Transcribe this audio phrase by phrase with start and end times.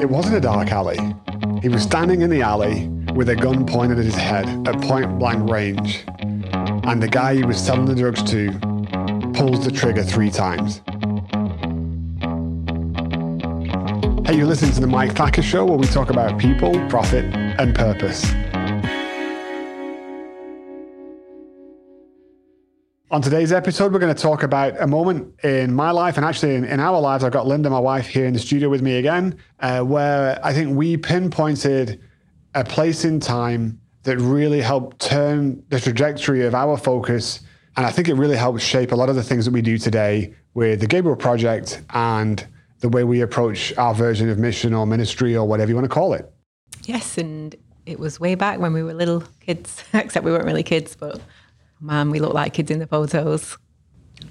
[0.00, 0.98] It wasn't a dark alley.
[1.60, 5.18] He was standing in the alley with a gun pointed at his head at point
[5.18, 6.04] blank range.
[6.84, 8.52] And the guy he was selling the drugs to
[9.34, 10.82] pulls the trigger three times.
[14.24, 17.74] Hey, you're listening to the Mike Thacker Show where we talk about people, profit, and
[17.74, 18.24] purpose.
[23.10, 26.56] On today's episode, we're going to talk about a moment in my life and actually
[26.56, 27.24] in, in our lives.
[27.24, 30.52] I've got Linda, my wife, here in the studio with me again, uh, where I
[30.52, 32.02] think we pinpointed
[32.54, 37.40] a place in time that really helped turn the trajectory of our focus.
[37.78, 39.78] And I think it really helped shape a lot of the things that we do
[39.78, 42.46] today with the Gabriel Project and
[42.80, 45.94] the way we approach our version of mission or ministry or whatever you want to
[45.94, 46.30] call it.
[46.84, 50.62] Yes, and it was way back when we were little kids, except we weren't really
[50.62, 51.22] kids, but
[51.80, 53.56] man, we look like kids in the photos.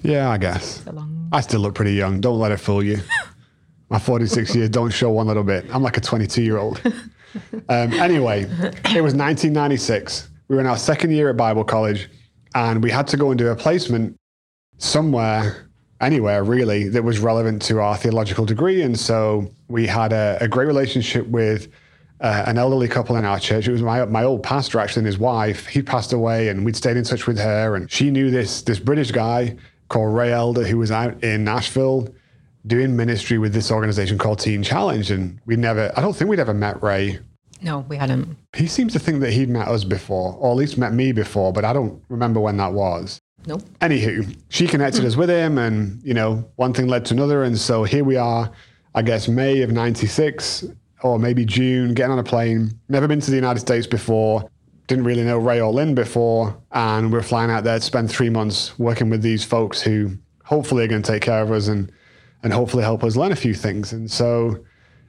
[0.02, 0.84] Yeah, I guess.
[0.86, 2.20] long- I still look pretty young.
[2.20, 2.98] Don't let it fool you.
[3.90, 5.64] My 46 years don't show one little bit.
[5.72, 6.80] I'm like a 22 year old.
[7.68, 10.30] Um, anyway, it was 1996.
[10.48, 12.08] We were in our second year at Bible college,
[12.54, 14.16] and we had to go and do a placement
[14.78, 15.68] somewhere,
[16.00, 18.80] anywhere really, that was relevant to our theological degree.
[18.82, 21.68] And so we had a, a great relationship with
[22.20, 23.68] uh, an elderly couple in our church.
[23.68, 25.66] It was my my old pastor actually and his wife.
[25.66, 27.76] He passed away, and we'd stayed in touch with her.
[27.76, 29.56] And she knew this this British guy
[29.88, 32.08] called Ray Elder who was out in Nashville
[32.66, 35.10] doing ministry with this organization called Teen Challenge.
[35.10, 37.18] And we never, I don't think we'd ever met Ray.
[37.60, 38.36] No, we hadn't.
[38.56, 41.52] He seems to think that he'd met us before, or at least met me before,
[41.52, 43.20] but I don't remember when that was.
[43.46, 43.62] Nope.
[43.80, 47.58] Anywho, she connected us with him, and you know, one thing led to another, and
[47.58, 48.50] so here we are.
[48.94, 50.66] I guess May of '96,
[51.02, 52.78] or maybe June, getting on a plane.
[52.88, 54.48] Never been to the United States before.
[54.86, 58.30] Didn't really know Ray or Lynn before, and we're flying out there to spend three
[58.30, 61.92] months working with these folks who hopefully are going to take care of us and
[62.42, 63.92] and hopefully help us learn a few things.
[63.92, 64.64] And so,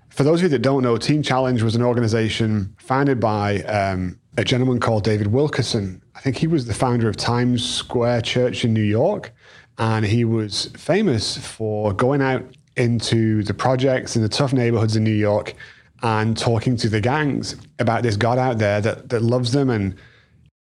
[0.10, 4.20] for those of you that don't know, Teen Challenge was an organization founded by um,
[4.38, 6.02] a gentleman called David Wilkerson.
[6.16, 9.32] I think he was the founder of Times Square Church in New York.
[9.78, 12.44] And he was famous for going out
[12.76, 15.56] into the projects in the tough neighborhoods in New York
[16.02, 19.96] and talking to the gangs about this God out there that, that loves them and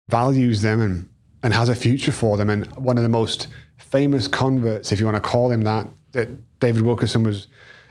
[0.09, 1.09] values them and,
[1.43, 2.49] and has a future for them.
[2.49, 6.29] And one of the most famous converts, if you want to call him that, that
[6.61, 7.47] David Wilkerson was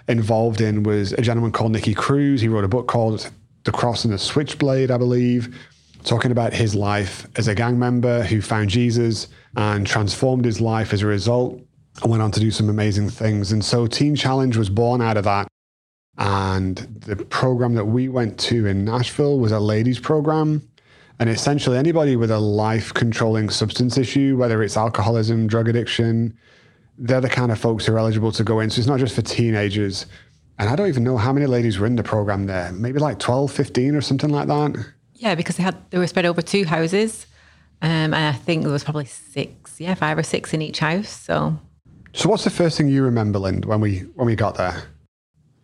[0.08, 2.42] involved in was a gentleman called Nicky Cruz.
[2.42, 3.30] He wrote a book called
[3.64, 5.56] The Cross and the Switchblade, I believe,
[6.04, 10.94] talking about his life as a gang member who found Jesus and transformed his life
[10.94, 11.62] as a result
[12.02, 13.52] and went on to do some amazing things.
[13.52, 15.48] And so Teen Challenge was born out of that.
[16.18, 20.68] And the program that we went to in Nashville was a ladies program.
[21.20, 26.38] And essentially, anybody with a life controlling substance issue, whether it's alcoholism, drug addiction,
[26.98, 28.70] they're the kind of folks who are eligible to go in.
[28.70, 30.06] So it's not just for teenagers.
[30.60, 32.72] And I don't even know how many ladies were in the program there.
[32.72, 34.76] Maybe like 12, 15 or something like that.
[35.14, 37.26] Yeah, because they had they were spread over two houses,
[37.82, 41.10] um, and I think there was probably six, yeah, five or six in each house.
[41.10, 41.60] So
[42.14, 44.84] So what's the first thing you remember, Lind, when we when we got there?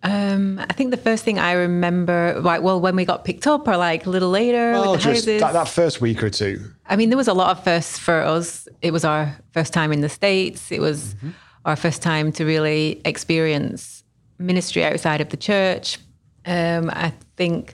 [0.03, 3.68] Um, I think the first thing I remember, like, well, when we got picked up,
[3.68, 6.59] or like a little later Well, the just that, that first week or two.
[6.88, 8.68] I mean, there was a lot of firsts for us.
[8.81, 10.72] It was our first time in the States.
[10.72, 11.16] It was
[11.63, 14.03] our first time to really experience
[14.38, 16.00] ministry outside of the church.
[16.46, 17.74] Um, I think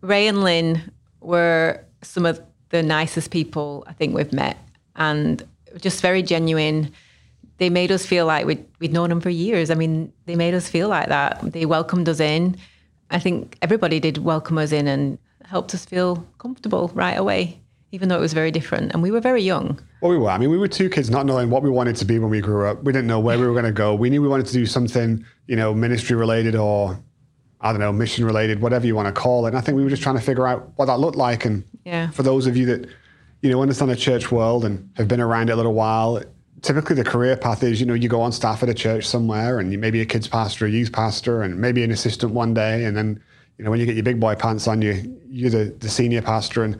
[0.00, 0.90] Ray and Lynn
[1.20, 2.40] were some of
[2.70, 4.58] the nicest people I think we've met
[4.96, 5.42] and
[5.80, 6.92] just very genuine.
[7.60, 9.70] They made us feel like we'd, we'd known them for years.
[9.70, 11.40] I mean, they made us feel like that.
[11.52, 12.56] They welcomed us in.
[13.10, 17.60] I think everybody did welcome us in and helped us feel comfortable right away,
[17.92, 18.92] even though it was very different.
[18.94, 19.78] And we were very young.
[20.00, 20.30] Well, we were.
[20.30, 22.40] I mean, we were two kids not knowing what we wanted to be when we
[22.40, 22.82] grew up.
[22.82, 23.94] We didn't know where we were going to go.
[23.94, 26.98] We knew we wanted to do something, you know, ministry related or,
[27.60, 29.48] I don't know, mission related, whatever you want to call it.
[29.50, 31.44] And I think we were just trying to figure out what that looked like.
[31.44, 32.08] And Yeah.
[32.12, 32.88] for those of you that,
[33.42, 36.22] you know, understand the church world and have been around it a little while,
[36.62, 39.58] typically the career path is, you know, you go on staff at a church somewhere
[39.58, 42.54] and you may be a kids pastor, a youth pastor, and maybe an assistant one
[42.54, 42.84] day.
[42.84, 43.22] And then,
[43.58, 46.22] you know, when you get your big boy pants on, you, you're the, the senior
[46.22, 46.64] pastor.
[46.64, 46.78] And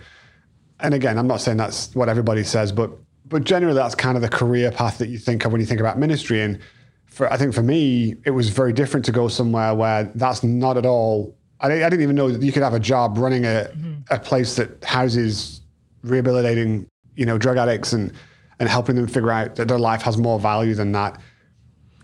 [0.80, 2.90] and again, I'm not saying that's what everybody says, but
[3.26, 5.80] but generally that's kind of the career path that you think of when you think
[5.80, 6.42] about ministry.
[6.42, 6.58] And
[7.06, 10.76] for I think for me, it was very different to go somewhere where that's not
[10.76, 11.36] at all.
[11.60, 14.00] I, I didn't even know that you could have a job running a, mm-hmm.
[14.10, 15.60] a place that houses
[16.02, 16.86] rehabilitating,
[17.16, 18.12] you know, drug addicts and
[18.60, 21.20] and helping them figure out that their life has more value than that.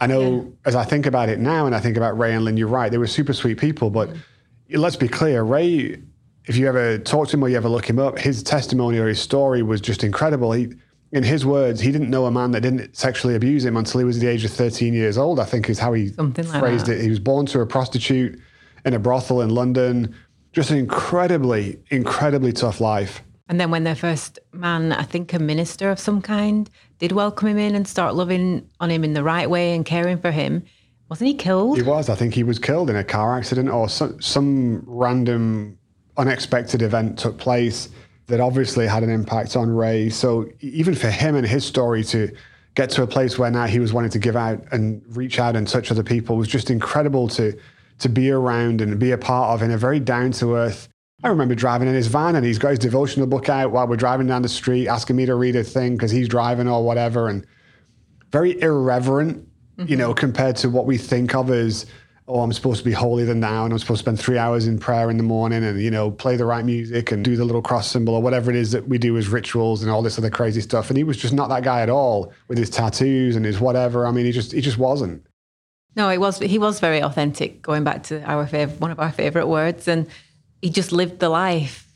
[0.01, 2.57] I know as I think about it now and I think about Ray and Lynn,
[2.57, 2.91] you're right.
[2.91, 4.11] They were super sweet people, but
[4.71, 6.03] let's be clear, Ray,
[6.47, 9.07] if you ever talk to him or you ever look him up, his testimony or
[9.07, 10.53] his story was just incredible.
[10.53, 10.69] He,
[11.13, 14.05] in his words, he didn't know a man that didn't sexually abuse him until he
[14.05, 16.99] was the age of 13 years old, I think is how he Something phrased that.
[16.99, 17.03] it.
[17.03, 18.41] He was born to a prostitute.
[18.85, 20.15] in a brothel in London.
[20.53, 23.23] Just an incredibly, incredibly tough life.
[23.49, 27.49] And then when their first man, I think a minister of some kind, did welcome
[27.49, 30.65] him in and start loving on him in the right way and caring for him,
[31.09, 31.77] wasn't he killed?
[31.77, 32.09] He was.
[32.09, 35.79] I think he was killed in a car accident or some, some random,
[36.17, 37.89] unexpected event took place
[38.27, 40.11] that obviously had an impact on Ray.
[40.11, 42.35] So even for him and his story to
[42.75, 45.55] get to a place where now he was wanting to give out and reach out
[45.55, 47.57] and touch other people was just incredible to
[47.99, 50.89] to be around and be a part of in a very down to earth.
[51.23, 53.97] I remember driving in his van and he's got his devotional book out while we're
[53.97, 57.29] driving down the street, asking me to read a thing because he's driving or whatever,
[57.29, 57.47] and
[58.33, 59.49] very irreverent,
[59.79, 59.89] mm-hmm.
[59.89, 61.87] you know, compared to what we think of as
[62.29, 64.67] oh, I'm supposed to be holier than thou, and I'm supposed to spend three hours
[64.67, 67.45] in prayer in the morning and, you know, play the right music and do the
[67.45, 70.19] little cross symbol or whatever it is that we do as rituals and all this
[70.19, 70.91] other crazy stuff.
[70.91, 74.07] And he was just not that guy at all with his tattoos and his whatever.
[74.07, 75.25] I mean, he just, he just wasn't.
[75.95, 79.13] No, it was, he was very authentic, going back to our fav- one of our
[79.13, 79.87] favorite words.
[79.87, 80.09] And
[80.67, 81.87] he just lived the life.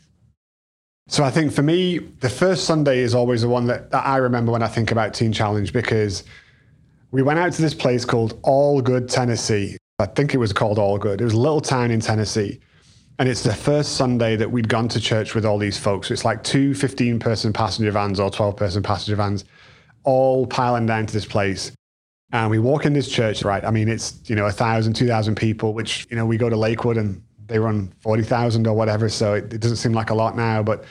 [1.09, 4.19] So I think for me, the first Sunday is always the one that, that I
[4.19, 6.23] remember when I think about Teen Challenge because
[7.11, 9.77] we went out to this place called Algood, Tennessee.
[9.99, 11.21] I think it was called Algood.
[11.21, 12.61] It was a little town in Tennessee.
[13.19, 16.13] And it's the first Sunday that we'd gone to church with all these folks.
[16.13, 19.45] It's like two 15 person passenger vans or 12 person passenger vans,
[20.05, 21.73] all piling down to this place.
[22.31, 23.65] And we walk in this church, right?
[23.65, 26.49] I mean, it's, you know, a thousand, two thousand people, which, you know, we go
[26.49, 29.09] to Lakewood and they run 40,000 or whatever.
[29.11, 30.85] So it, it doesn't seem like a lot now, but,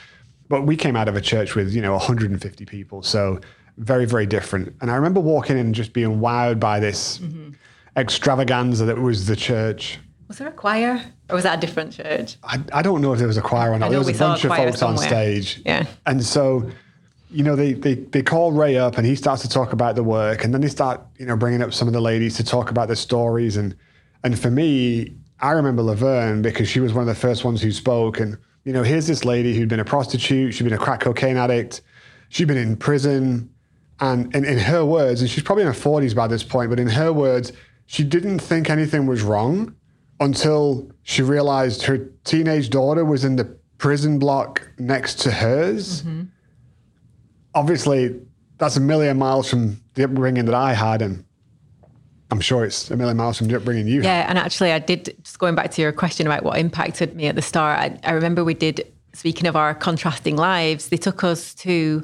[0.48, 3.02] but we came out of a church with, you know, 150 people.
[3.02, 3.40] So
[3.78, 4.76] very, very different.
[4.82, 7.18] And I remember walking in and just being wowed by this.
[7.18, 7.54] Mm-hmm
[8.00, 10.00] extravaganza that was the church.
[10.28, 12.38] Was there a choir or was that a different church?
[12.44, 13.90] I, I don't know if there was a choir or not.
[13.90, 15.04] There was a bunch a of folks somewhere.
[15.04, 15.62] on stage.
[15.66, 15.86] Yeah.
[16.06, 16.70] And so,
[17.32, 20.04] you know, they, they, they call Ray up and he starts to talk about the
[20.04, 20.44] work.
[20.44, 22.88] And then they start, you know, bringing up some of the ladies to talk about
[22.88, 23.58] their stories.
[23.58, 23.76] And,
[24.24, 27.72] and for me, I remember Laverne because she was one of the first ones who
[27.72, 28.20] spoke.
[28.20, 31.38] And, you know, here's this lady who'd been a prostitute, she'd been a crack cocaine
[31.38, 31.82] addict,
[32.30, 33.50] she'd been in prison.
[34.02, 36.80] And in, in her words, and she's probably in her 40s by this point, but
[36.80, 37.52] in her words,
[37.86, 39.76] she didn't think anything was wrong
[40.22, 43.46] until she realized her teenage daughter was in the
[43.78, 46.04] prison block next to hers.
[46.04, 46.24] Mm-hmm.
[47.56, 48.22] Obviously,
[48.58, 51.26] that's a million miles from the upbringing that I had, and
[52.32, 55.16] I'm sure it's a million miles from the upbringing you Yeah, and actually, I did,
[55.24, 58.12] just going back to your question about what impacted me at the start, I, I
[58.12, 62.04] remember we did, speaking of our contrasting lives, they took us to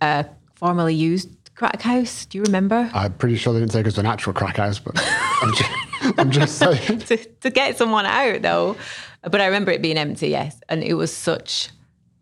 [0.00, 2.26] a formerly used crack house?
[2.26, 2.90] Do you remember?
[2.94, 4.94] I'm pretty sure they didn't take us to an actual crack house, but
[5.42, 5.70] I'm just,
[6.18, 6.98] I'm just saying.
[7.06, 8.76] to, to get someone out, though.
[9.22, 10.60] But I remember it being empty, yes.
[10.68, 11.70] And it was such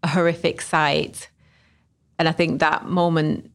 [0.02, 1.28] a horrific sight.
[2.18, 3.50] And I think that moment,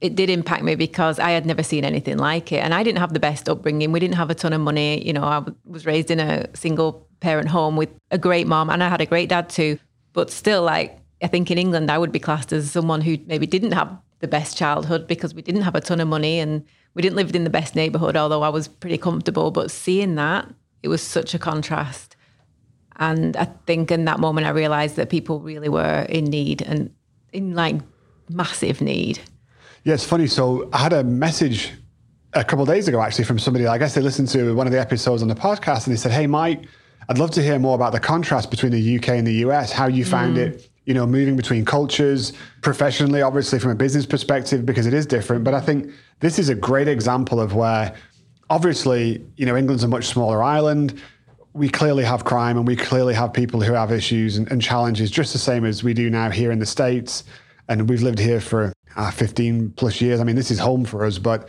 [0.00, 2.58] it did impact me because I had never seen anything like it.
[2.58, 3.90] And I didn't have the best upbringing.
[3.90, 5.04] We didn't have a ton of money.
[5.04, 8.82] You know, I was raised in a single parent home with a great mom, and
[8.82, 9.78] I had a great dad too.
[10.12, 13.46] But still, like, I think in England, I would be classed as someone who maybe
[13.46, 17.02] didn't have the best childhood because we didn't have a ton of money and we
[17.02, 19.50] didn't live in the best neighborhood, although I was pretty comfortable.
[19.50, 20.48] But seeing that,
[20.82, 22.16] it was such a contrast.
[22.96, 26.90] And I think in that moment, I realized that people really were in need and
[27.32, 27.76] in like
[28.28, 29.20] massive need.
[29.84, 30.26] Yeah, it's funny.
[30.26, 31.72] So I had a message
[32.34, 33.66] a couple days ago actually from somebody.
[33.66, 36.12] I guess they listened to one of the episodes on the podcast and they said,
[36.12, 36.64] Hey, Mike,
[37.08, 39.86] I'd love to hear more about the contrast between the UK and the US, how
[39.86, 40.48] you found mm.
[40.48, 42.32] it you know, moving between cultures
[42.62, 45.44] professionally, obviously from a business perspective, because it is different.
[45.44, 47.94] But I think this is a great example of where,
[48.48, 50.98] obviously, you know, England's a much smaller island.
[51.52, 55.10] We clearly have crime and we clearly have people who have issues and, and challenges
[55.10, 57.24] just the same as we do now here in the States.
[57.68, 60.20] And we've lived here for uh, 15 plus years.
[60.20, 61.18] I mean, this is home for us.
[61.18, 61.48] But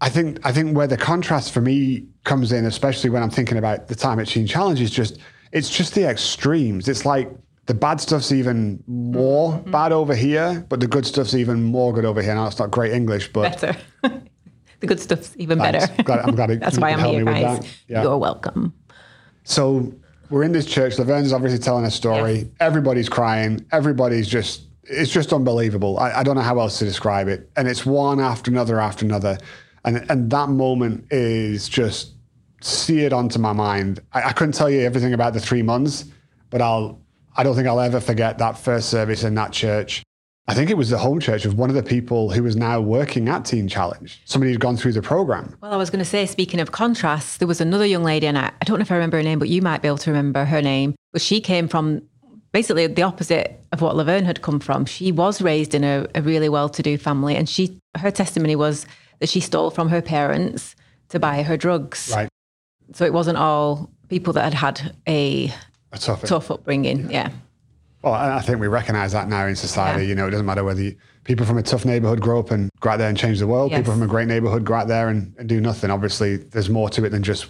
[0.00, 3.58] I think I think where the contrast for me comes in, especially when I'm thinking
[3.58, 5.18] about the time at Teen Challenge, is just
[5.52, 6.86] it's just the extremes.
[6.88, 7.30] It's like
[7.64, 9.70] the bad stuff's even more mm-hmm.
[9.70, 12.34] bad over here, but the good stuff's even more good over here.
[12.34, 13.76] Now it's not great English, but better.
[14.80, 15.86] the good stuff's even better.
[16.04, 17.66] Glad, I'm glad That's why I'm here, guys.
[17.88, 18.02] Yeah.
[18.02, 18.72] You're welcome.
[19.44, 19.92] So
[20.30, 20.96] we're in this church.
[20.96, 22.34] Laverne's obviously telling a story.
[22.34, 22.46] Yes.
[22.60, 23.64] Everybody's crying.
[23.72, 24.62] Everybody's just.
[24.88, 25.98] It's just unbelievable.
[25.98, 27.50] I, I don't know how else to describe it.
[27.56, 29.38] And it's one after another after another,
[29.84, 32.12] and and that moment is just
[32.60, 34.00] seared onto my mind.
[34.12, 36.04] I, I couldn't tell you everything about the three months,
[36.50, 37.00] but I'll
[37.36, 40.02] I don't think I'll ever forget that first service in that church.
[40.48, 42.80] I think it was the home church of one of the people who was now
[42.80, 45.56] working at Teen Challenge, somebody who'd gone through the program.
[45.60, 48.38] Well, I was going to say, speaking of contrasts, there was another young lady, and
[48.38, 50.10] I, I don't know if I remember her name, but you might be able to
[50.10, 50.94] remember her name.
[51.12, 52.02] But she came from
[52.52, 54.86] basically the opposite of what Laverne had come from.
[54.86, 58.86] She was raised in a, a really well-to-do family, and she her testimony was
[59.20, 60.74] that she stole from her parents
[61.10, 62.10] to buy her drugs.
[62.14, 62.28] Right.
[62.92, 65.52] So it wasn't all people that had had a,
[65.92, 67.10] A tough, tough upbringing.
[67.10, 67.30] Yeah.
[68.02, 70.04] Well, I think we recognize that now in society.
[70.04, 70.08] Yeah.
[70.10, 72.70] You know, it doesn't matter whether you, people from a tough neighborhood grow up and
[72.80, 73.72] go out there and change the world.
[73.72, 73.80] Yes.
[73.80, 75.90] People from a great neighborhood go out there and, and do nothing.
[75.90, 77.46] Obviously, there's more to it than just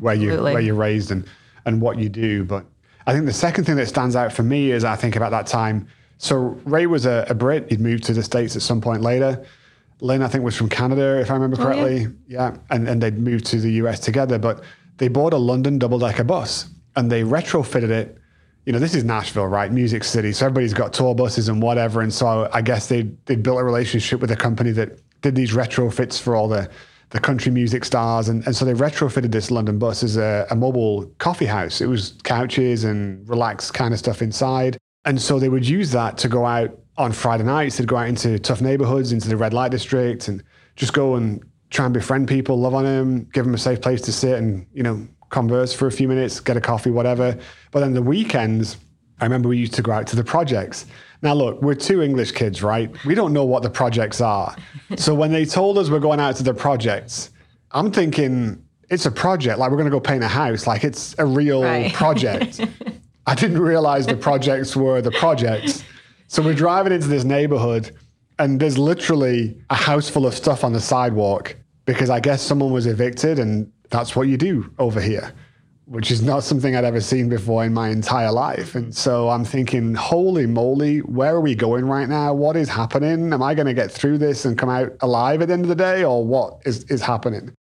[0.00, 1.26] where you where you're raised and
[1.64, 2.44] and what you do.
[2.44, 2.64] But
[3.06, 5.46] I think the second thing that stands out for me is I think about that
[5.46, 5.86] time.
[6.18, 7.68] So Ray was a, a Brit.
[7.70, 9.44] He'd moved to the states at some point later.
[10.00, 11.74] Lynn, I think, was from Canada, if I remember Oh, yeah.
[11.74, 12.06] correctly.
[12.28, 12.56] yeah.
[12.70, 14.38] And, and they'd moved to the US together.
[14.38, 14.62] But
[14.98, 18.18] they bought a London double decker bus and they retrofitted it.
[18.64, 19.70] You know, this is Nashville, right?
[19.70, 20.32] Music City.
[20.32, 22.00] So everybody's got tour buses and whatever.
[22.00, 25.52] And so I guess they they built a relationship with a company that did these
[25.52, 26.68] retrofits for all the,
[27.10, 28.28] the country music stars.
[28.28, 31.80] And, and so they retrofitted this London bus as a, a mobile coffee house.
[31.80, 34.76] It was couches and relaxed kind of stuff inside.
[35.04, 37.76] And so they would use that to go out on Friday nights.
[37.76, 40.42] They'd go out into tough neighborhoods, into the red light district, and
[40.74, 44.00] just go and try and befriend people, love on them, give them a safe place
[44.02, 47.36] to sit and, you know, converse for a few minutes, get a coffee, whatever.
[47.70, 48.76] But then the weekends,
[49.20, 50.86] I remember we used to go out to the projects.
[51.22, 52.90] Now, look, we're two English kids, right?
[53.04, 54.54] We don't know what the projects are.
[54.96, 57.30] so when they told us we're going out to the projects,
[57.72, 59.58] I'm thinking it's a project.
[59.58, 60.66] Like we're going to go paint a house.
[60.66, 61.92] Like it's a real Right.
[61.92, 62.60] project.
[63.26, 65.82] I didn't realize the projects were the projects.
[66.28, 67.90] So we're driving into this neighborhood,
[68.38, 71.56] and there's literally a house full of stuff on the sidewalk
[71.86, 75.32] because I guess someone was evicted, and that's what you do over here,
[75.86, 78.74] which is not something I'd ever seen before in my entire life.
[78.74, 82.34] And so I'm thinking, holy moly, where are we going right now?
[82.34, 83.32] What is happening?
[83.32, 85.68] Am I going to get through this and come out alive at the end of
[85.68, 87.54] the day, or what is, is happening?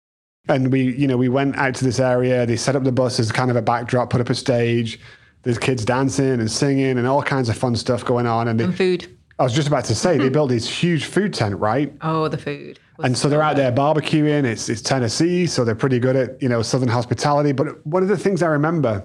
[0.48, 2.46] And we, you know, we went out to this area.
[2.46, 4.98] They set up the bus as kind of a backdrop, put up a stage.
[5.42, 8.48] There's kids dancing and singing and all kinds of fun stuff going on.
[8.48, 9.13] And they, And food.
[9.38, 11.92] I was just about to say they built this huge food tent, right?
[12.02, 12.78] Oh, the food.
[13.02, 14.44] And so they're out there barbecuing.
[14.44, 17.52] It's it's Tennessee, so they're pretty good at you know Southern hospitality.
[17.52, 19.04] But one of the things I remember,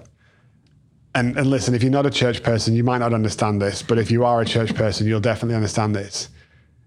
[1.14, 3.82] and and listen, if you're not a church person, you might not understand this.
[3.82, 6.28] But if you are a church person, you'll definitely understand this.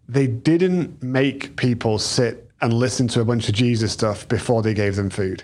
[0.07, 4.73] They didn't make people sit and listen to a bunch of Jesus stuff before they
[4.73, 5.43] gave them food.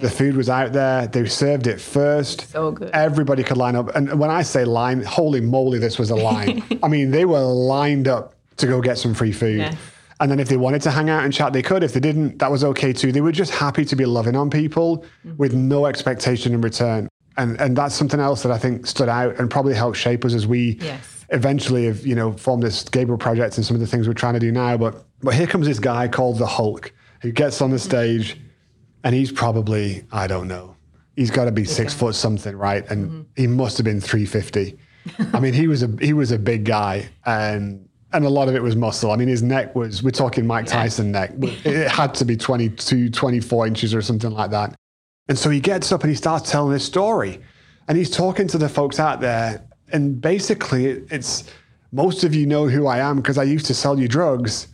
[0.00, 1.06] The food was out there.
[1.06, 2.50] They served it first.
[2.50, 2.90] So good.
[2.92, 3.94] Everybody could line up.
[3.94, 6.62] And when I say line, holy moly, this was a line.
[6.82, 9.58] I mean, they were lined up to go get some free food.
[9.58, 9.76] Yes.
[10.20, 11.82] And then if they wanted to hang out and chat, they could.
[11.82, 13.12] If they didn't, that was okay too.
[13.12, 15.36] They were just happy to be loving on people mm-hmm.
[15.36, 17.08] with no expectation in return.
[17.36, 20.34] And and that's something else that I think stood out and probably helped shape us
[20.34, 21.24] as we Yes.
[21.30, 24.34] eventually have, you know, formed this Gabriel project and some of the things we're trying
[24.34, 24.76] to do now.
[24.76, 27.88] But but here comes this guy called the Hulk who gets on the mm-hmm.
[27.88, 28.40] stage
[29.04, 30.74] and he's probably, I don't know,
[31.14, 32.88] he's got to be six foot something, right?
[32.90, 33.22] And mm-hmm.
[33.36, 34.76] he must have been 350.
[35.32, 38.54] I mean, he was a he was a big guy and and a lot of
[38.54, 39.10] it was muscle.
[39.10, 41.32] I mean, his neck was, we're talking Mike Tyson neck.
[41.40, 44.76] It had to be 22, 24 inches or something like that.
[45.28, 47.40] And so he gets up and he starts telling his story.
[47.88, 49.66] And he's talking to the folks out there.
[49.92, 51.50] And basically, it's
[51.90, 54.68] most of you know who I am because I used to sell you drugs.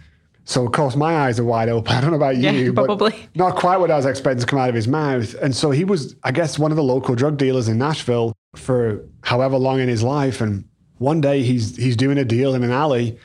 [0.50, 1.92] So, of course, my eyes are wide open.
[1.97, 3.14] I don't know about you, but probably.
[3.37, 5.33] not quite what I was expecting to come out of his mouth.
[5.35, 9.09] And so he was, I guess, one of the local drug dealers in Nashville for
[9.23, 10.40] however long in his life.
[10.40, 10.64] And
[10.99, 13.16] one day he's he's doing a deal in an alley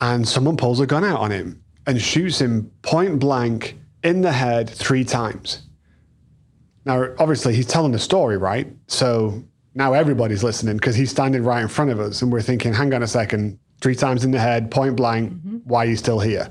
[0.00, 4.30] and someone pulls a gun out on him and shoots him point blank in the
[4.30, 5.62] head three times.
[6.84, 8.68] Now, obviously, he's telling the story, right?
[8.86, 9.42] So
[9.74, 12.94] now everybody's listening because he's standing right in front of us, and we're thinking, hang
[12.94, 15.58] on a second, three times in the head, point blank, mm-hmm.
[15.64, 16.50] why are you still here?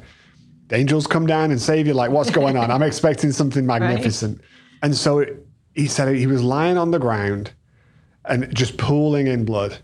[0.68, 1.94] The angels come down and save you.
[1.94, 2.72] Like, what's going on?
[2.72, 4.42] I'm expecting something magnificent.
[4.82, 5.26] And so
[5.74, 7.54] he said he was lying on the ground
[8.26, 9.78] and just pooling in blood.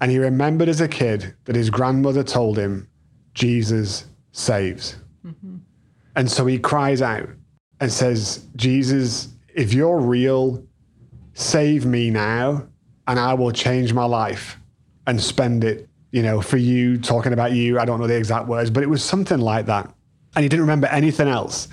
[0.00, 2.88] And he remembered as a kid that his grandmother told him,
[3.34, 4.96] Jesus saves.
[5.26, 5.56] Mm-hmm.
[6.16, 7.28] And so he cries out
[7.80, 10.64] and says, Jesus, if you're real,
[11.34, 12.66] save me now,
[13.06, 14.58] and I will change my life
[15.06, 17.78] and spend it, you know, for you, talking about you.
[17.78, 19.92] I don't know the exact words, but it was something like that.
[20.34, 21.68] And he didn't remember anything else.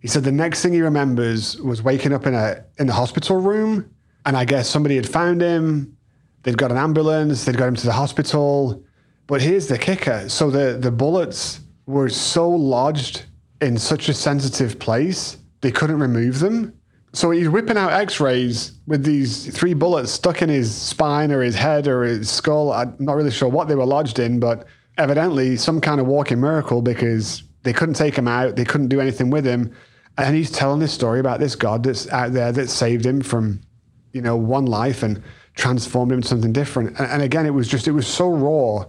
[0.00, 3.38] He said the next thing he remembers was waking up in a in the hospital
[3.38, 3.90] room,
[4.24, 5.96] and I guess somebody had found him.
[6.42, 7.44] They'd got an ambulance.
[7.44, 8.84] They'd got him to the hospital.
[9.26, 13.24] But here's the kicker: so the the bullets were so lodged
[13.60, 16.72] in such a sensitive place they couldn't remove them.
[17.12, 21.54] So he's whipping out X-rays with these three bullets stuck in his spine or his
[21.54, 22.72] head or his skull.
[22.72, 24.66] I'm not really sure what they were lodged in, but
[24.98, 28.56] evidently some kind of walking miracle because they couldn't take him out.
[28.56, 29.74] They couldn't do anything with him.
[30.18, 33.60] And he's telling this story about this God that's out there that saved him from,
[34.12, 35.22] you know, one life and
[35.54, 36.98] transformed him into something different.
[36.98, 38.84] And, and again, it was just, it was so raw.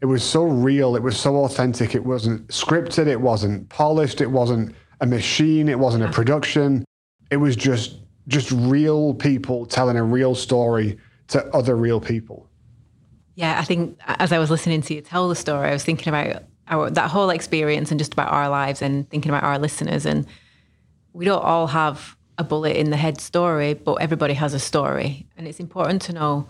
[0.00, 0.96] It was so real.
[0.96, 1.94] It was so authentic.
[1.94, 3.06] It wasn't scripted.
[3.06, 4.20] It wasn't polished.
[4.20, 5.68] It wasn't a machine.
[5.68, 6.84] It wasn't a production.
[7.30, 7.96] It was just
[8.28, 12.48] just real people telling a real story to other real people.
[13.34, 16.08] Yeah, I think as I was listening to you tell the story, I was thinking
[16.08, 20.06] about our, that whole experience and just about our lives and thinking about our listeners.
[20.06, 20.26] And
[21.12, 25.26] we don't all have a bullet in the head story, but everybody has a story.
[25.36, 26.48] And it's important to know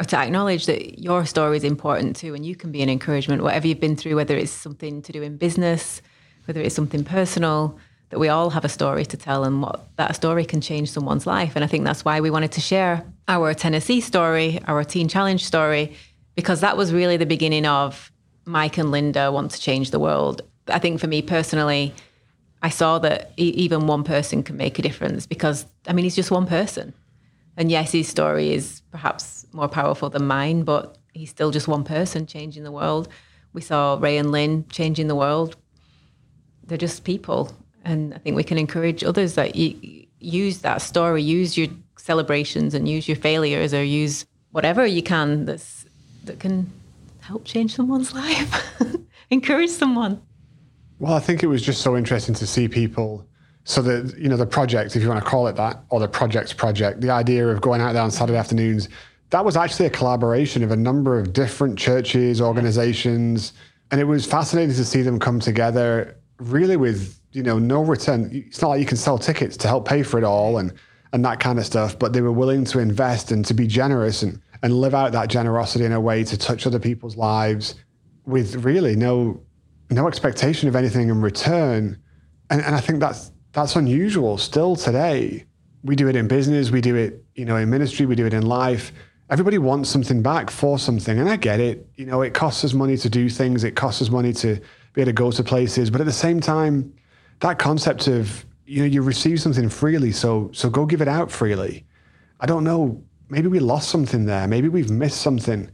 [0.00, 2.34] or to acknowledge that your story is important too.
[2.34, 5.22] And you can be an encouragement, whatever you've been through, whether it's something to do
[5.22, 6.02] in business,
[6.46, 7.78] whether it's something personal,
[8.12, 11.26] that we all have a story to tell and what that story can change someone's
[11.26, 11.56] life.
[11.56, 15.42] And I think that's why we wanted to share our Tennessee story, our Teen Challenge
[15.42, 15.96] story,
[16.34, 18.12] because that was really the beginning of
[18.44, 20.42] Mike and Linda want to change the world.
[20.68, 21.94] I think for me personally,
[22.60, 26.30] I saw that even one person can make a difference because, I mean, he's just
[26.30, 26.92] one person.
[27.56, 31.82] And yes, his story is perhaps more powerful than mine, but he's still just one
[31.82, 33.08] person changing the world.
[33.54, 35.56] We saw Ray and Lynn changing the world.
[36.66, 37.50] They're just people
[37.84, 42.74] and I think we can encourage others that you use that story, use your celebrations,
[42.74, 45.86] and use your failures, or use whatever you can that's
[46.24, 46.70] that can
[47.20, 48.80] help change someone's life,
[49.30, 50.20] encourage someone.
[50.98, 53.26] Well, I think it was just so interesting to see people.
[53.64, 56.08] So the you know the project, if you want to call it that, or the
[56.08, 58.88] project's project, the idea of going out there on Saturday afternoons,
[59.30, 63.52] that was actually a collaboration of a number of different churches, organizations,
[63.90, 68.30] and it was fascinating to see them come together, really with you know, no return.
[68.32, 70.72] It's not like you can sell tickets to help pay for it all and
[71.12, 71.98] and that kind of stuff.
[71.98, 75.28] But they were willing to invest and to be generous and and live out that
[75.28, 77.74] generosity in a way to touch other people's lives
[78.24, 79.40] with really no
[79.90, 81.98] no expectation of anything in return.
[82.50, 85.46] And and I think that's that's unusual still today.
[85.84, 88.34] We do it in business, we do it, you know, in ministry, we do it
[88.34, 88.92] in life.
[89.30, 91.18] Everybody wants something back for something.
[91.18, 91.88] And I get it.
[91.96, 94.60] You know, it costs us money to do things, it costs us money to
[94.92, 95.90] be able to go to places.
[95.90, 96.92] But at the same time,
[97.42, 101.30] that concept of you know you receive something freely, so so go give it out
[101.30, 101.84] freely.
[102.40, 103.02] I don't know.
[103.28, 104.46] Maybe we lost something there.
[104.48, 105.70] Maybe we've missed something.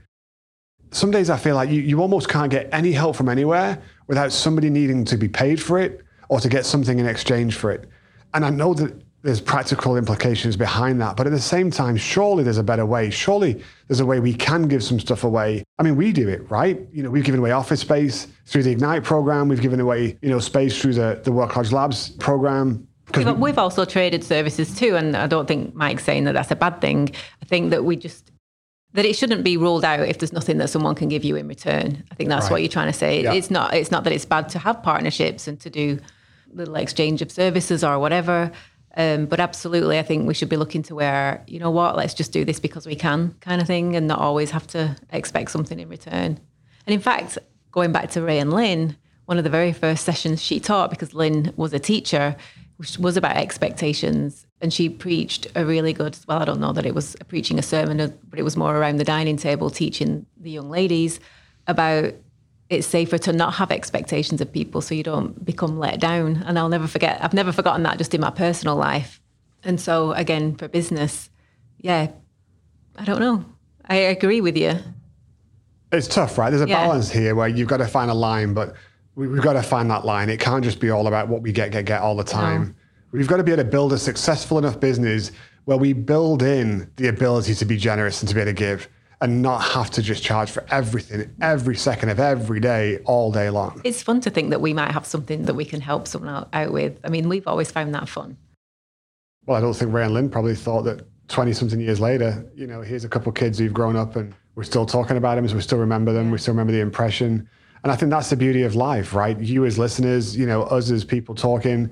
[0.90, 4.33] Some days I feel like you, you almost can't get any help from anywhere without
[4.33, 7.88] somebody needing to be paid for it or to get something in exchange for it.
[8.33, 11.16] And I know that there's practical implications behind that.
[11.16, 13.11] But at the same time, surely there's a better way.
[13.11, 15.64] Surely there's a way we can give some stuff away.
[15.78, 16.81] I mean, we do it, right?
[16.92, 19.48] You know, we've given away office space through the Ignite program.
[19.48, 22.87] We've given away, you know, space through the, the Work Labs program.
[23.16, 24.96] We've, we, we've also traded services too.
[24.96, 27.11] And I don't think Mike's saying that that's a bad thing.
[27.42, 28.31] I think that we just,
[28.92, 31.48] that it shouldn't be ruled out if there's nothing that someone can give you in
[31.48, 32.04] return.
[32.11, 32.52] I think that's right.
[32.52, 33.22] what you're trying to say.
[33.24, 33.33] Yeah.
[33.33, 35.98] It's not, it's not that it's bad to have partnerships and to do
[36.52, 38.50] little exchange of services or whatever.
[38.98, 42.14] Um, but absolutely, I think we should be looking to where, you know what, let's
[42.14, 45.52] just do this because we can kind of thing and not always have to expect
[45.52, 46.40] something in return.
[46.84, 47.38] And in fact,
[47.70, 51.14] going back to Ray and Lynn, one of the very first sessions she taught, because
[51.14, 52.34] Lynn was a teacher,
[52.98, 54.46] was about expectations.
[54.61, 57.62] And she preached a really good, well, I don't know that it was preaching a
[57.62, 61.20] sermon, but it was more around the dining table teaching the young ladies
[61.68, 62.14] about
[62.70, 66.42] it's safer to not have expectations of people so you don't become let down.
[66.46, 69.20] And I'll never forget, I've never forgotten that just in my personal life.
[69.64, 71.31] And so, again, for business,
[71.78, 72.11] yeah,
[72.96, 73.44] I don't know.
[73.87, 74.78] I agree with you.
[75.90, 76.50] It's tough, right?
[76.50, 76.87] There's a yeah.
[76.87, 78.74] balance here where you've got to find a line, but
[79.14, 80.28] we've got to find that line.
[80.28, 82.62] It can't just be all about what we get, get, get all the time.
[82.62, 83.18] No.
[83.18, 85.33] We've got to be able to build a successful enough business
[85.64, 88.88] where we build in the ability to be generous and to be able to give
[89.20, 93.50] and not have to just charge for everything every second of every day all day
[93.50, 93.81] long.
[93.85, 96.72] It's fun to think that we might have something that we can help someone out,
[96.72, 96.98] with.
[97.04, 98.37] I mean, we've always found that fun.
[99.46, 102.66] Well, I don't think Ray and Lynn probably thought that 20 something years later, you
[102.66, 105.48] know, here's a couple of kids who've grown up and we're still talking about them,
[105.48, 107.48] so we still remember them, we still remember the impression.
[107.83, 109.38] And I think that's the beauty of life, right?
[109.38, 111.90] You as listeners, you know, us as people talking,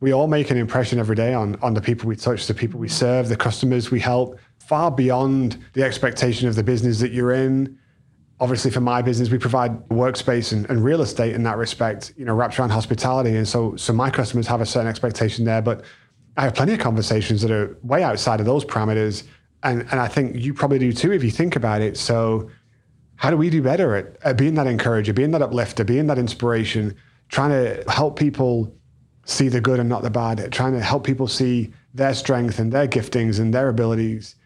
[0.00, 2.78] we all make an impression every day on, on the people we touch, the people
[2.78, 7.32] we serve, the customers we help far beyond the expectation of the business that you're
[7.32, 7.78] in.
[8.38, 12.26] Obviously, for my business, we provide workspace and, and real estate in that respect, you
[12.26, 13.34] know, wrapped around hospitality.
[13.34, 15.84] And so, so my customers have a certain expectation there, but
[16.36, 19.24] I have plenty of conversations that are way outside of those parameters.
[19.62, 21.96] And, and I think you probably do too if you think about it.
[21.96, 22.50] So,
[23.16, 26.18] how do we do better at, at being that encourager, being that uplifter, being that
[26.18, 26.94] inspiration,
[27.30, 28.72] trying to help people
[29.24, 32.70] see the good and not the bad, trying to help people see their strength and
[32.70, 34.36] their giftings and their abilities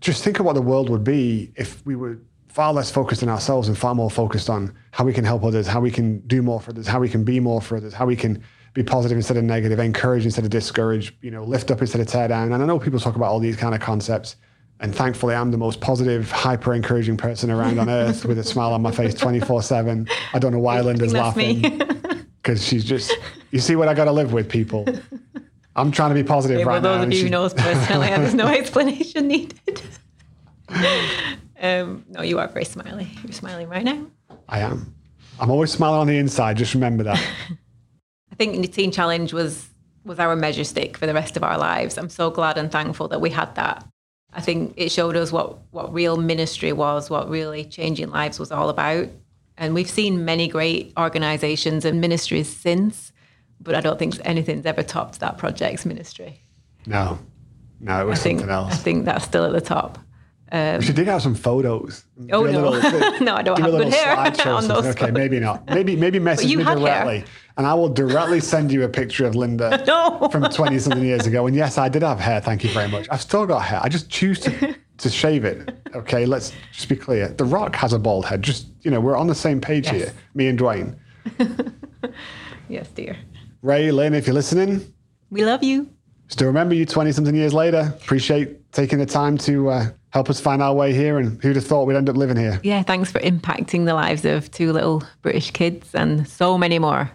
[0.00, 3.28] just think of what the world would be if we were far less focused on
[3.28, 6.42] ourselves and far more focused on how we can help others, how we can do
[6.42, 8.42] more for others, how we can be more for others, how we can
[8.74, 12.06] be positive instead of negative, encourage instead of discourage, you know, lift up instead of
[12.06, 12.52] tear down.
[12.52, 14.36] And I know people talk about all these kind of concepts.
[14.80, 18.72] And thankfully, I'm the most positive, hyper encouraging person around on earth with a smile
[18.72, 20.08] on my face 24 7.
[20.32, 21.60] I don't know why Linda's laughing.
[22.42, 23.14] Because she's just,
[23.50, 24.86] you see what I got to live with, people.
[25.76, 26.98] I'm trying to be positive Okay, right well, now.
[26.98, 29.80] those of you she- who know us personally, there's no explanation needed.
[31.60, 33.08] um, no, you are very smiley.
[33.22, 34.06] You're smiling right now.
[34.48, 34.94] I am.
[35.38, 36.56] I'm always smiling on the inside.
[36.56, 37.18] Just remember that.
[38.32, 39.68] I think the Teen Challenge was
[40.04, 41.98] was our measure stick for the rest of our lives.
[41.98, 43.86] I'm so glad and thankful that we had that.
[44.32, 48.50] I think it showed us what what real ministry was, what really changing lives was
[48.50, 49.08] all about.
[49.56, 53.12] And we've seen many great organizations and ministries since,
[53.60, 56.40] but I don't think anything's ever topped that project's ministry.
[56.86, 57.18] No,
[57.80, 59.98] no, it was I think something I think that's still at the top.
[60.52, 62.04] We should dig out some photos.
[62.32, 62.70] Oh, Do no.
[62.70, 64.16] little- No, I don't do have good hair
[64.48, 65.64] on those Okay, maybe not.
[65.68, 67.04] Maybe maybe message me had hair.
[67.04, 67.24] directly,
[67.56, 70.28] and I will directly send you a picture of Linda No.
[70.32, 71.46] from twenty something years ago.
[71.46, 72.40] And yes, I did have hair.
[72.40, 73.06] Thank you very much.
[73.12, 73.78] I've still got hair.
[73.80, 75.70] I just choose to to shave it.
[75.94, 77.28] Okay, let's just be clear.
[77.28, 78.42] The Rock has a bald head.
[78.42, 79.94] Just you know, we're on the same page Yes.
[79.94, 80.12] here.
[80.34, 80.96] Me and Dwayne.
[82.68, 83.16] Yes, dear.
[83.62, 84.92] Ray, Lynn, if you're listening,
[85.30, 85.88] We love you.
[86.28, 87.92] still remember you 20 something years later.
[88.02, 91.18] Appreciate taking the time to uh, help us find our way here.
[91.18, 92.60] And who'd have thought we'd end up living here?
[92.62, 97.10] Yeah, thanks for impacting the lives of two little British kids and so many more.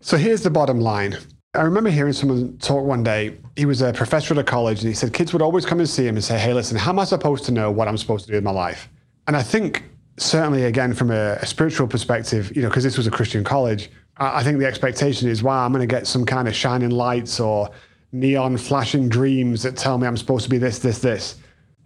[0.00, 1.16] So here's the bottom line.
[1.54, 3.36] I remember hearing someone talk one day.
[3.56, 5.88] He was a professor at a college and he said kids would always come and
[5.88, 8.24] see him and say, Hey, listen, how am I supposed to know what I'm supposed
[8.26, 8.88] to do with my life?
[9.26, 9.84] And I think,
[10.16, 13.90] certainly, again, from a, a spiritual perspective, you know, because this was a Christian college,
[14.20, 17.40] I, think the expectation is, wow, I'm going to get some kind of shining lights
[17.40, 17.70] or
[18.12, 21.36] neon flashing dreams that tell me I'm supposed to be this, this, this.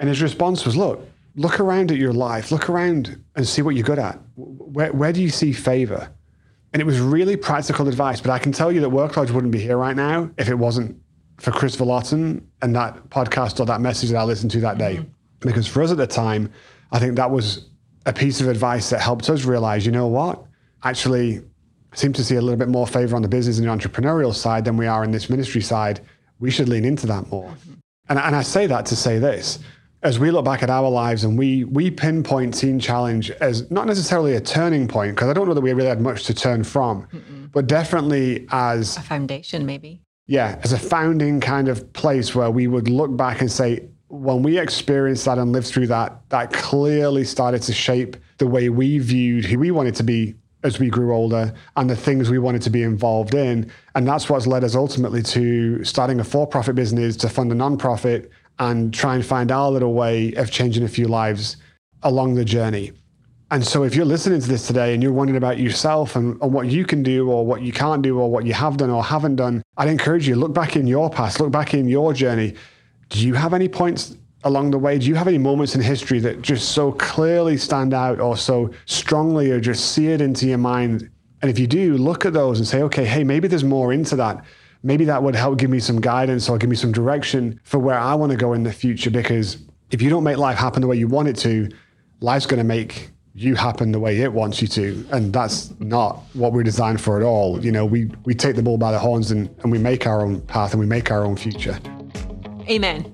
[0.01, 3.77] And his response was, Look, look around at your life, look around and see what
[3.77, 4.18] you're good at.
[4.37, 6.11] Where, where do you see favor?
[6.73, 8.20] And it was really practical advice.
[8.20, 10.57] But I can tell you that Work Lodge wouldn't be here right now if it
[10.57, 11.01] wasn't
[11.38, 14.97] for Kris Vallotton and that podcast or that message that I listened to that day.
[14.97, 15.09] Mm-hmm.
[15.40, 16.51] Because for us at the time,
[16.90, 17.68] I think that was
[18.07, 20.44] a piece of advice that helped us realize, you know what?
[20.83, 21.42] Actually,
[21.94, 24.35] I seem to see a little bit more favor on the business and the entrepreneurial
[24.35, 26.00] side than we are in this ministry side.
[26.40, 27.54] We should lean into that more.
[28.09, 29.61] And, and I say that to say this
[30.02, 33.87] as we look back at our lives and we we pinpoint Teen Challenge as not
[33.87, 36.64] necessarily a turning point, because I don't know that we really had much to turn
[36.64, 37.07] from,
[37.52, 40.02] but definitely as A foundation, maybe.
[40.26, 44.42] yeah, as a founding kind of place where we would look back and say, when
[44.42, 48.98] we experienced that and lived through that, that clearly started to shape the way we
[48.98, 52.62] viewed who we wanted to be as we grew older and the things we wanted
[52.62, 53.70] to be involved in.
[53.94, 57.55] And that's what's led us ultimately to starting a for profit business, to fund a
[57.55, 61.59] nonprofit, and try and find our little way of changing a few lives
[62.03, 62.92] along the journey.
[63.50, 66.53] And so, if you're listening to this today and you're wondering about yourself and, and
[66.53, 69.05] what you can do or what you can't do or what you have done or
[69.05, 72.55] haven't done, I'd encourage you look back in your past, look back in your journey.
[73.11, 74.98] Do you have any points along the way?
[74.98, 78.70] Do you have any moments in history that just so clearly stand out or so
[78.87, 81.11] strongly or just seared into your mind?
[81.42, 84.16] And if you do, look at those and say, okay, hey, maybe there's more into
[84.16, 84.44] that.
[84.83, 87.98] Maybe that would help give me some guidance or give me some direction for where
[87.98, 89.11] I want to go in the future.
[89.11, 89.59] Because
[89.90, 91.70] if you don't make life happen the way you want it to,
[92.20, 96.22] life's going to make you happen the way it wants you to and that's not
[96.35, 98.98] what we're designed for at all you know we we take the bull by the
[98.98, 101.76] horns and, and we make our own path and we make our own future
[102.70, 103.13] Amen.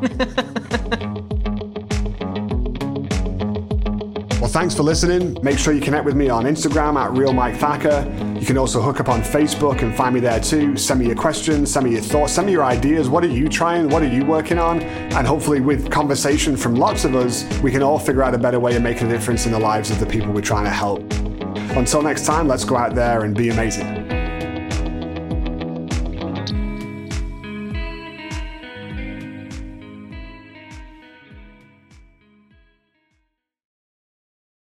[4.40, 5.36] well thanks for listening.
[5.42, 8.10] Make sure you connect with me on instagram at real mike thacker.
[8.38, 10.78] You can also hook up on facebook and find me there too.
[10.78, 13.10] Send me your questions send me your thoughts send me your ideas.
[13.10, 13.90] What are you trying?
[13.90, 14.80] What are you working on?
[14.80, 18.58] And hopefully with conversation from lots of us we can all figure out a better
[18.58, 21.02] way of making a difference in the lives of the people we're trying to help.
[21.76, 23.99] Until next time let's go out there and be amazing